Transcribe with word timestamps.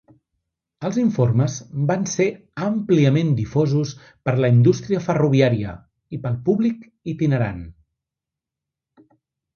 Els 0.87 0.95
informes 1.01 1.57
van 1.91 2.07
ser 2.13 2.25
àmpliament 2.69 3.29
difosos 3.41 3.91
per 4.29 4.35
la 4.45 4.51
indústria 4.55 5.03
ferroviària 5.11 5.75
i 6.19 6.23
pel 6.25 6.41
públic 6.49 6.89
itinerant. 7.15 7.61